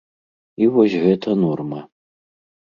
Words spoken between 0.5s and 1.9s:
І вось гэта норма.